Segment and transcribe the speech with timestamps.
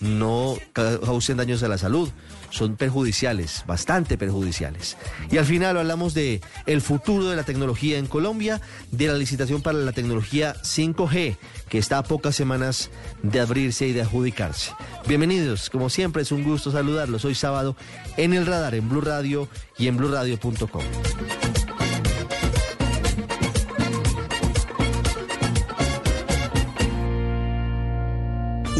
[0.00, 2.10] no causen daños a la salud,
[2.50, 4.96] son perjudiciales, bastante perjudiciales.
[5.30, 9.62] Y al final hablamos de el futuro de la tecnología en Colombia, de la licitación
[9.62, 11.36] para la tecnología 5G,
[11.68, 12.90] que está a pocas semanas
[13.22, 14.72] de abrirse y de adjudicarse.
[15.06, 17.24] Bienvenidos, como siempre es un gusto saludarlos.
[17.24, 17.76] Hoy sábado
[18.16, 20.82] en el radar, en Blue Radio y en bluradio.com.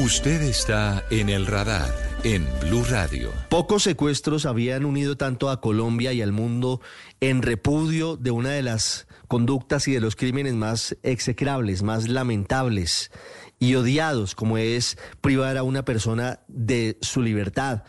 [0.05, 3.33] Usted está en el radar en Blue Radio.
[3.49, 6.81] Pocos secuestros habían unido tanto a Colombia y al mundo
[7.21, 13.11] en repudio de una de las conductas y de los crímenes más execrables, más lamentables
[13.59, 17.83] y odiados, como es privar a una persona de su libertad.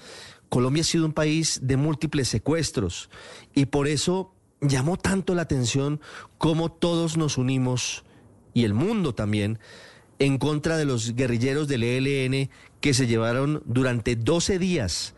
[0.50, 3.12] Colombia ha sido un país de múltiples secuestros
[3.54, 6.02] y por eso llamó tanto la atención
[6.40, 8.04] cómo todos nos unimos
[8.56, 9.60] y el mundo también
[10.20, 12.50] en contra de los guerrilleros del ELN
[12.82, 15.16] que se llevaron durante 12 días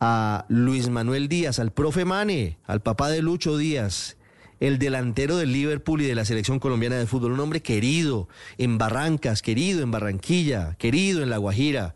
[0.00, 4.16] a Luis Manuel Díaz, al profe Mane, al papá de Lucho Díaz,
[4.58, 8.76] el delantero del Liverpool y de la selección colombiana de fútbol, un hombre querido en
[8.76, 11.94] Barrancas, querido en Barranquilla, querido en La Guajira,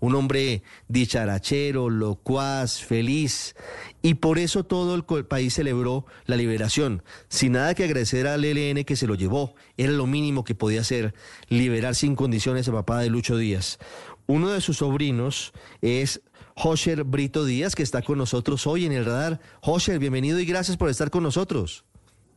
[0.00, 3.54] un hombre dicharachero, locuaz, feliz.
[4.02, 8.84] Y por eso todo el país celebró la liberación, sin nada que agradecer al ELN
[8.84, 9.54] que se lo llevó.
[9.76, 11.14] Era lo mínimo que podía hacer,
[11.48, 13.78] liberar sin condiciones a papá de Lucho Díaz.
[14.26, 16.20] Uno de sus sobrinos es
[16.56, 19.40] Josher Brito Díaz, que está con nosotros hoy en el radar.
[19.60, 21.84] Josher, bienvenido y gracias por estar con nosotros.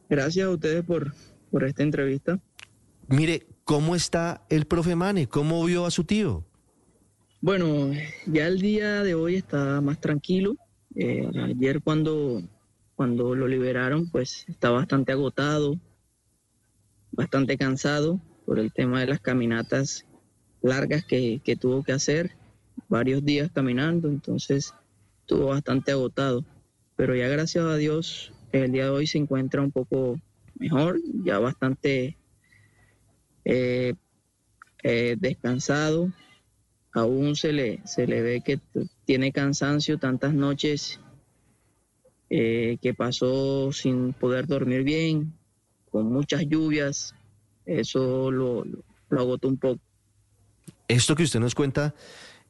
[0.10, 1.14] Gracias a ustedes por,
[1.52, 2.40] por esta entrevista.
[3.08, 5.28] Mire, ¿cómo está el profe Mane?
[5.28, 6.46] ¿Cómo vio a su tío?
[7.42, 7.94] Bueno,
[8.26, 10.58] ya el día de hoy está más tranquilo.
[10.94, 12.44] Eh, ayer cuando,
[12.96, 15.80] cuando lo liberaron, pues está bastante agotado,
[17.14, 20.06] bastante cansado por el tema de las caminatas
[20.62, 22.36] largas que, que tuvo que hacer,
[22.90, 24.74] varios días caminando, entonces
[25.22, 26.44] estuvo bastante agotado.
[26.98, 30.20] Pero ya gracias a Dios, el día de hoy se encuentra un poco
[30.56, 32.18] mejor, ya bastante
[33.46, 33.94] eh,
[34.84, 36.12] eh, descansado,
[36.94, 38.60] aún se le, se le ve que
[39.06, 41.00] tiene cansancio tantas noches
[42.30, 45.34] eh, que pasó sin poder dormir bien,
[45.92, 47.16] con muchas lluvias,
[47.66, 49.80] eso lo, lo- lo agotó un poco.
[50.88, 51.96] Esto que usted nos cuenta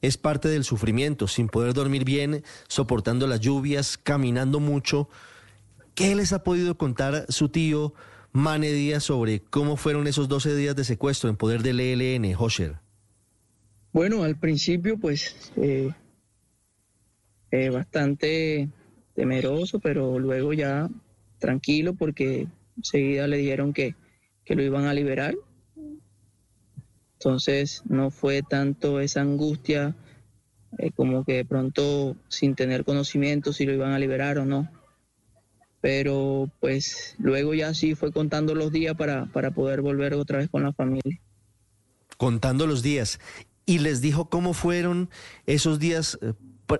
[0.02, 5.08] es parte del sufrimiento, sin poder dormir bien, soportando las lluvias, caminando mucho.
[5.94, 7.94] ¿Qué les ha podido contar su tío
[8.32, 12.76] Mane Díaz sobre cómo fueron esos 12 días de secuestro en poder del ELN, Hosher?
[13.92, 15.90] Bueno, al principio pues eh,
[17.50, 18.68] eh, bastante
[19.14, 20.88] temeroso, pero luego ya
[21.38, 22.46] tranquilo porque
[22.76, 23.96] enseguida le dijeron que,
[24.44, 25.34] que lo iban a liberar.
[27.14, 29.96] Entonces no fue tanto esa angustia
[30.78, 34.70] eh, como que de pronto sin tener conocimiento si lo iban a liberar o no.
[35.80, 40.48] Pero pues luego ya sí fue contando los días para, para poder volver otra vez
[40.48, 41.20] con la familia.
[42.16, 43.18] Contando los días.
[43.70, 45.10] ¿Y les dijo cómo fueron
[45.46, 46.32] esos días eh,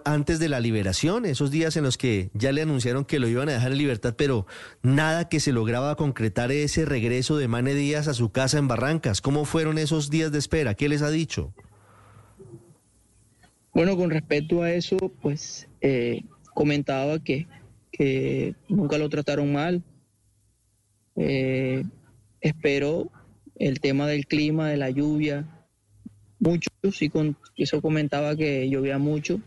[0.05, 1.25] antes de la liberación?
[1.25, 4.17] Esos días en los que ya le anunciaron que lo iban a dejar en libertad,
[4.19, 4.45] pero
[4.83, 9.21] nada que se lograba concretar ese regreso de Mane Díaz a su casa en Barrancas.
[9.21, 10.75] ¿Cómo fueron esos días de espera?
[10.75, 11.55] ¿Qué les ha dicho?
[13.73, 16.25] Bueno, con respecto a eso, pues eh,
[16.55, 17.47] comentaba que,
[18.69, 19.85] nunca lo trataron mal.
[21.15, 21.85] Eh,
[22.41, 23.13] esperó
[23.55, 25.47] el tema del clima, de la lluvia.
[26.41, 29.41] Mucho, sí, con, eso comentaba que llovía mucho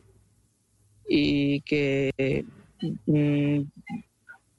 [1.07, 2.45] y que
[3.05, 3.61] mm,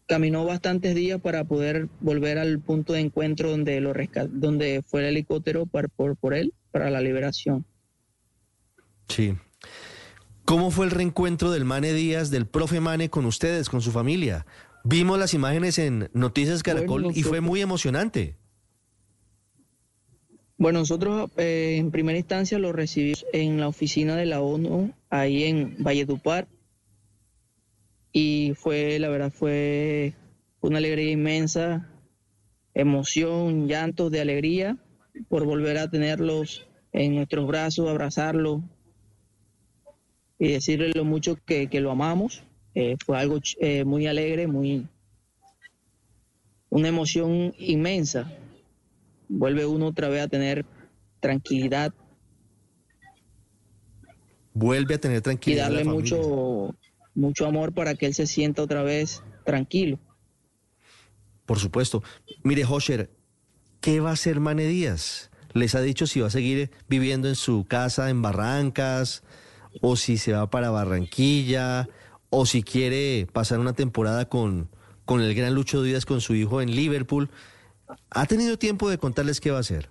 [0.06, 3.92] caminó bastantes días para poder volver al punto de encuentro donde, lo
[4.30, 7.64] donde fue el helicóptero por, por él para la liberación.
[9.08, 9.36] Sí.
[10.44, 14.44] ¿Cómo fue el reencuentro del Mane Díaz, del profe Mane con ustedes, con su familia?
[14.82, 18.36] Vimos las imágenes en Noticias Caracol Bueno, y fue muy emocionante.
[20.64, 25.44] Bueno, nosotros eh, en primera instancia lo recibimos en la oficina de la ONU, ahí
[25.44, 26.48] en Valledupar,
[28.12, 30.14] y fue, la verdad, fue
[30.62, 31.92] una alegría inmensa,
[32.72, 34.78] emoción, llantos de alegría,
[35.28, 38.62] por volver a tenerlos en nuestros brazos, abrazarlos
[40.38, 42.42] y decirle lo mucho que, que lo amamos.
[42.74, 44.88] Eh, fue algo eh, muy alegre, muy
[46.70, 48.32] una emoción inmensa.
[49.36, 50.64] Vuelve uno otra vez a tener
[51.20, 51.92] tranquilidad
[54.54, 55.64] Vuelve a tener y tranquilidad.
[55.64, 56.16] darle la familia.
[56.16, 56.76] mucho,
[57.14, 59.98] mucho amor para que él se sienta otra vez tranquilo.
[61.44, 62.02] Por supuesto.
[62.44, 63.10] Mire, Hosher,
[63.80, 65.30] ¿qué va a hacer Mane Díaz?
[65.52, 69.24] ¿Les ha dicho si va a seguir viviendo en su casa en Barrancas?
[69.80, 71.88] ¿O si se va para Barranquilla?
[72.30, 74.70] ¿O si quiere pasar una temporada con,
[75.04, 77.28] con el gran Lucho Díaz, con su hijo en Liverpool?
[78.10, 79.88] ¿Ha tenido tiempo de contarles qué va a hacer?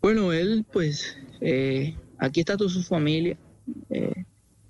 [0.00, 3.36] Bueno, él, pues, eh, aquí está toda su familia.
[3.90, 4.24] Eh,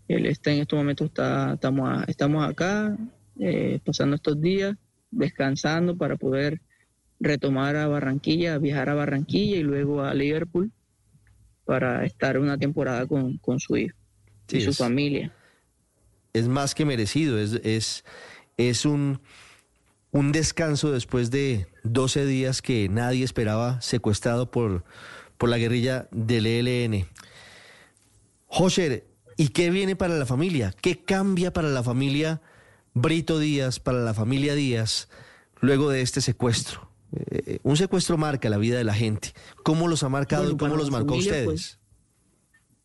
[0.09, 2.97] él está en estos momentos, está, estamos, estamos acá,
[3.39, 4.77] eh, pasando estos días,
[5.11, 6.61] descansando para poder
[7.21, 10.71] retomar a Barranquilla, viajar a Barranquilla y luego a Liverpool
[11.65, 13.97] para estar una temporada con, con su hijo
[14.49, 15.33] Sí, y su es- familia.
[16.33, 18.05] es más que merecido, es, es,
[18.57, 19.21] es un,
[20.17, 24.83] un descanso después de 12 días que nadie esperaba secuestrado por,
[25.37, 27.07] por la guerrilla del ELN.
[28.47, 29.05] José,
[29.37, 30.75] ¿y qué viene para la familia?
[30.81, 32.41] ¿Qué cambia para la familia
[32.95, 35.11] Brito Díaz, para la familia Díaz,
[35.61, 36.89] luego de este secuestro?
[37.13, 39.35] Eh, un secuestro marca la vida de la gente.
[39.65, 41.45] ¿Cómo los ha marcado Bueno, y cómo los marcó a familia, ustedes?
[41.45, 41.79] pues,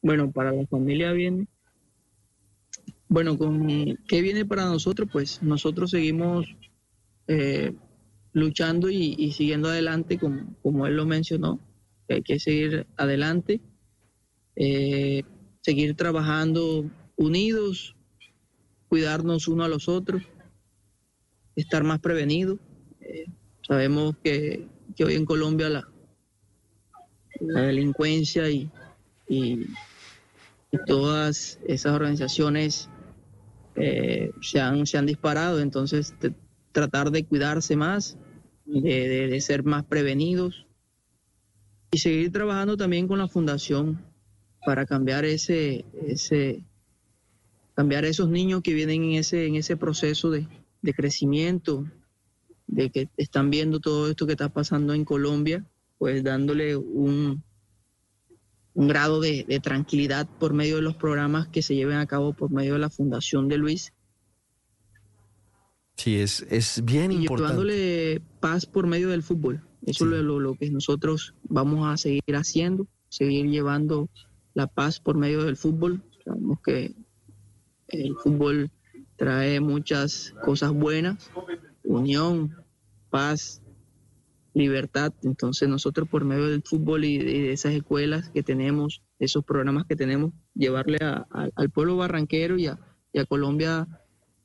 [0.01, 1.47] Bueno, para la familia viene.
[3.07, 3.67] Bueno, con
[4.07, 6.45] qué viene para nosotros, pues nosotros seguimos
[7.27, 7.73] eh,
[8.33, 11.59] luchando y, siguiendo adelante, como, como él lo mencionó,
[12.07, 13.61] que hay que seguir adelante,
[14.55, 15.23] eh,
[15.61, 17.95] seguir trabajando unidos,
[18.89, 20.23] cuidarnos uno a los otros,
[21.55, 22.59] estar más prevenidos.
[23.01, 23.25] Eh,
[23.67, 25.87] sabemos que, que hoy en Colombia la,
[27.39, 28.69] la delincuencia y,
[29.27, 29.67] y-
[30.87, 32.89] todas esas organizaciones
[34.41, 36.33] se, han, se han disparado, entonces te-
[36.71, 38.17] tratar de cuidarse más,
[38.65, 40.65] de, de- ser más prevenidos.
[41.91, 44.01] Y seguir trabajando también con la fundación
[44.65, 46.63] para cambiar ese, ese
[47.73, 50.47] cambiar a esos niños que vienen en ese, en ese proceso de,
[50.81, 51.85] de crecimiento,
[52.67, 55.65] de que están viendo todo esto que está pasando en Colombia,
[55.97, 57.43] pues dándole un,
[58.73, 62.31] un grado de, de tranquilidad por medio de los programas que se lleven a cabo
[62.33, 63.91] por medio de la Fundación de Luis
[66.01, 67.53] Sí, es, es bien y importante.
[67.53, 69.61] llevándole paz por medio del fútbol.
[69.85, 70.15] Eso Sí.
[70.15, 74.09] es lo, lo que nosotros vamos a seguir haciendo, seguir llevando
[74.55, 76.01] la paz por medio del fútbol.
[76.25, 76.95] Sabemos que
[77.89, 78.71] el fútbol
[79.15, 81.29] trae muchas cosas buenas,
[81.83, 82.55] unión,
[83.11, 83.61] paz,
[84.55, 85.13] libertad.
[85.23, 89.85] Entonces nosotros por medio del fútbol y de, de esas escuelas que tenemos, esos programas
[89.85, 92.79] que tenemos, llevarle a- a- al pueblo barranquero y a,
[93.13, 93.87] y a Colombia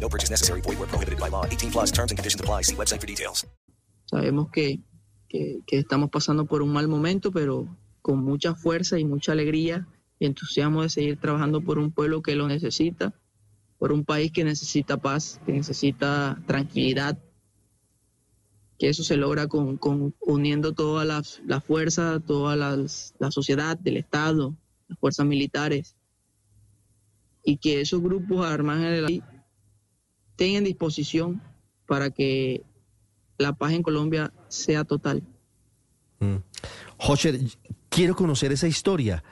[0.00, 0.60] No purchase necessary.
[0.62, 1.44] Void where prohibited by law.
[1.46, 2.62] 18 plus terms and conditions apply.
[2.62, 3.46] See website for details.
[4.10, 4.80] Sabemos que,
[5.28, 7.66] que- que estamos pasando por un mal momento, pero
[8.02, 9.86] con mucha fuerza y mucha alegría
[10.20, 13.12] y entusiasmo de seguir trabajando por un pueblo que lo necesita,
[13.78, 17.18] por un país que necesita paz, que necesita tranquilidad,
[18.78, 23.76] que eso se logra con, con uniendo todas las las fuerzas, toda las- la sociedad,
[23.78, 24.54] del Estado,
[24.88, 25.96] las fuerzas militares,
[27.42, 29.35] y que esos grupos armados de la
[30.38, 31.42] ley tengan disposición
[31.86, 32.62] para que
[33.38, 35.22] la paz en Colombia sea total.
[36.20, 36.36] Mm.
[36.98, 37.38] Hosher,
[37.88, 39.22] quiero conocer esa historia.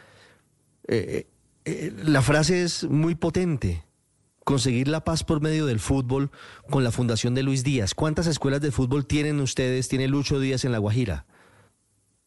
[0.87, 1.26] Eh,
[1.64, 3.84] eh, la frase es muy potente.
[4.44, 6.30] Conseguir la paz por medio del fútbol
[6.68, 7.94] con la Fundación de Luis Díaz.
[7.94, 9.88] ¿Cuántas escuelas de fútbol tienen ustedes?
[9.88, 11.25] ¿Tiene Lucho Díaz en La Guajira?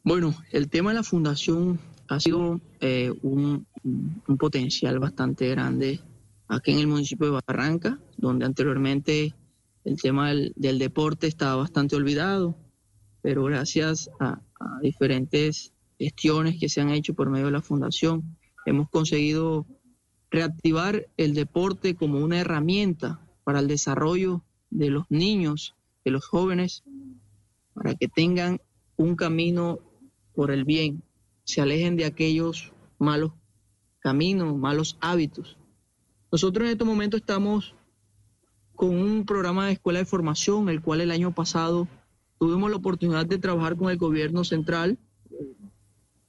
[0.04, 6.00] Bueno, el tema de la fundación ha sido eh, un, un potencial bastante grande
[6.48, 9.36] aquí en el municipio de Barranca, donde anteriormente
[9.84, 12.58] el tema del, deporte estaba bastante olvidado,
[13.22, 18.38] pero gracias a, a diferentes gestiones que se han hecho por medio de la fundación,
[18.66, 19.66] hemos conseguido
[20.30, 26.84] reactivar el deporte como una herramienta para el desarrollo de los niños, de los jóvenes,
[27.74, 28.60] para que tengan
[28.98, 29.80] un camino
[30.34, 31.04] por el bien,
[31.44, 33.32] se alejen de aquellos malos
[34.00, 35.58] caminos, malos hábitos.
[36.32, 37.74] Nosotros en estos momentos estamos
[38.76, 41.88] con un programa de escuela de formación, el cual el año pasado
[42.38, 44.98] tuvimos la oportunidad de trabajar con el gobierno central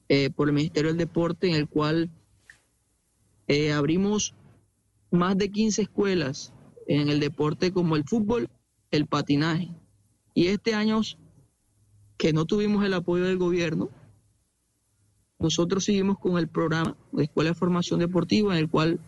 [0.09, 2.11] eh, por el Ministerio del Deporte, en el cual
[3.49, 4.35] eh, abrimos
[5.11, 6.53] más de 15 escuelas
[6.87, 8.49] en el deporte como el fútbol,
[8.91, 9.71] el patinaje.
[10.33, 11.01] Y este año
[12.17, 13.91] que no tuvimos el apoyo del gobierno,
[15.41, 19.01] nosotros seguimos con el programa de Escuela de Formación Deportiva, en el cual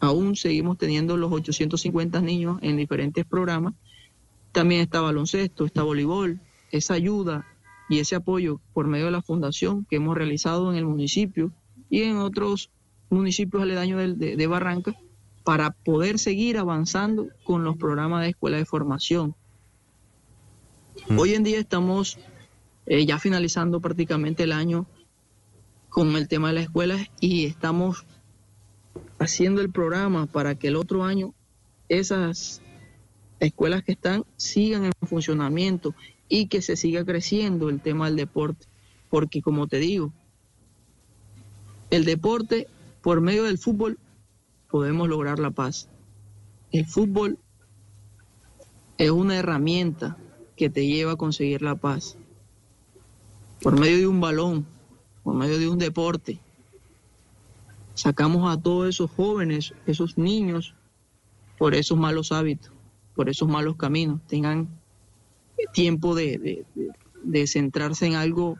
[0.00, 3.74] aún seguimos teniendo los 850 niños en diferentes programas.
[4.52, 6.40] También está baloncesto, está voleibol,
[6.72, 7.46] esa ayuda
[7.88, 11.52] y ese apoyo por medio de la fundación que hemos realizado en el municipio
[11.88, 12.70] y en otros
[13.10, 14.94] municipios aledaños de, de, Barranca
[15.44, 19.34] para poder seguir avanzando con los programas de escuela de formación.
[21.08, 21.18] Mm.
[21.18, 22.18] Hoy en día estamos
[22.86, 24.86] eh, ya finalizando prácticamente el año
[25.88, 28.06] con el tema de las escuelas y estamos
[29.20, 31.34] haciendo el programa para que el otro año
[31.88, 32.62] esas
[33.38, 35.94] escuelas que están sigan en funcionamiento
[36.28, 38.66] y que se siga creciendo el tema del deporte.
[39.10, 40.12] Porque como te digo,
[41.90, 42.66] el deporte,
[43.02, 43.98] por medio del fútbol,
[44.70, 45.88] podemos lograr la paz.
[46.72, 47.38] El fútbol
[48.96, 50.16] es una herramienta
[50.56, 52.16] que te lleva a conseguir la paz.
[53.60, 54.66] Por medio de un balón,
[55.24, 56.40] por medio de un deporte,
[57.94, 60.74] sacamos a todos esos jóvenes, esos niños,
[61.58, 62.72] por esos malos hábitos,
[63.14, 64.68] por esos malos caminos, tengan
[65.72, 66.64] tiempo de,
[67.46, 68.56] centrarse en algo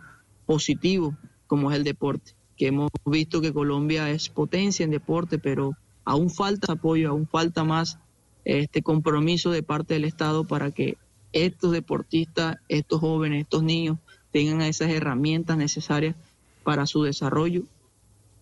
[0.47, 5.77] positivo como es el deporte, que hemos visto que Colombia es potencia en deporte, pero
[6.05, 7.99] aún falta apoyo, aún falta más
[8.45, 10.97] este compromiso de parte del Estado para que
[11.33, 13.99] estos deportistas, estos jóvenes, estos niños
[14.31, 16.17] tengan esas herramientas necesarias
[16.63, 17.63] para su desarrollo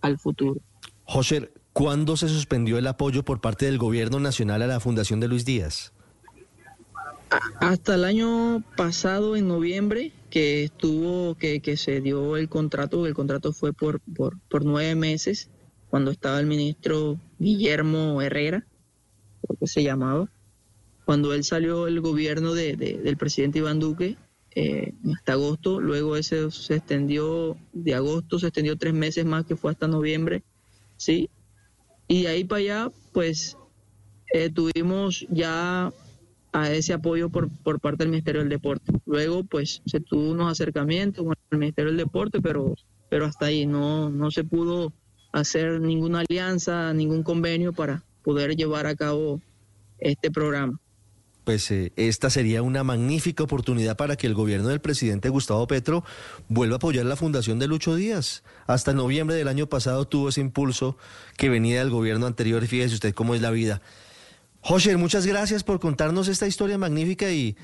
[0.01, 0.61] al futuro.
[1.11, 5.29] José, ¿cuándo se suspendió el apoyo por parte del gobierno nacional a la Fundación de
[5.29, 5.95] Luis Díaz?
[7.61, 13.15] Hasta el año pasado, en noviembre, que estuvo, que, que se dio el contrato, el
[13.15, 15.49] contrato fue por, por, nueve meses,
[15.89, 18.67] cuando estaba el ministro Guillermo Herrera,
[19.41, 20.31] creo que se llamaba.
[21.07, 24.19] Cuando él salió el gobierno de, del presidente Iván Duque,
[24.55, 29.57] eh, hasta agosto, luego ese se extendió, de agosto se extendió tres meses más, que
[29.57, 30.43] fue hasta noviembre,
[30.99, 31.31] ¿sí?
[32.07, 33.57] Y de ahí para allá, pues
[34.33, 35.91] eh, tuvimos ya
[36.53, 38.93] a ese apoyo por, por parte del Ministerio del Deporte.
[39.07, 42.75] Luego, pues, se tuvo unos acercamientos con el Ministerio del Deporte, pero,
[43.09, 44.93] pero hasta ahí no, no se pudo
[45.33, 49.41] hacer ninguna alianza, ningún convenio para poder llevar a cabo
[49.99, 50.79] este programa.
[51.49, 56.05] Pues eh, esta sería una magnífica oportunidad para que el gobierno del presidente Gustavo Petro
[56.51, 58.43] vuelva a apoyar la fundación de Lucho Díaz.
[58.67, 60.99] Hasta noviembre del año pasado tuvo ese impulso
[61.39, 62.67] que venía del gobierno anterior.
[62.67, 63.81] Fíjese usted cómo es la vida.
[64.61, 67.57] José, muchas gracias por contarnos esta historia magnífica y,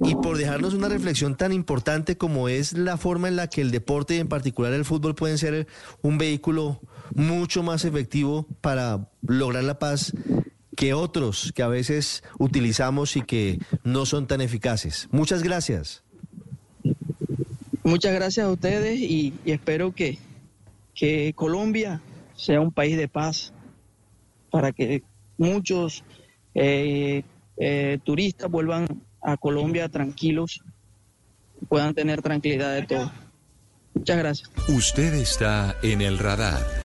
[0.00, 3.70] y por dejarnos una reflexión tan importante como es la forma en la que el
[3.70, 5.66] deporte y en particular el fútbol pueden ser
[6.02, 6.78] un vehículo
[7.14, 10.12] mucho más efectivo para lograr la paz
[10.76, 15.08] que otros que a veces utilizamos y que no son tan eficaces.
[15.10, 16.02] Muchas gracias.
[17.82, 20.18] Muchas gracias a ustedes y, y espero que,
[20.94, 22.00] que Colombia
[22.36, 23.52] sea un país de paz
[24.50, 25.02] para que
[25.36, 26.04] muchos
[26.54, 27.24] eh,
[27.56, 28.86] eh, turistas vuelvan
[29.20, 30.62] a Colombia tranquilos,
[31.68, 33.12] puedan tener tranquilidad de todo.
[33.94, 34.50] Muchas gracias.
[34.68, 36.82] Usted está en el radar.